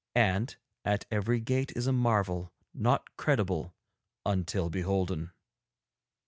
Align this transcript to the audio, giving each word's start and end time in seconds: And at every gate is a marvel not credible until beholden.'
And 0.15 0.55
at 0.83 1.05
every 1.11 1.39
gate 1.41 1.73
is 1.75 1.85
a 1.85 1.91
marvel 1.93 2.51
not 2.73 3.15
credible 3.17 3.75
until 4.25 4.67
beholden.' 4.71 5.29